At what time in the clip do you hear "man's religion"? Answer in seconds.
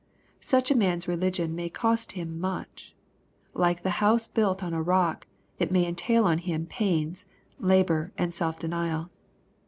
0.75-1.53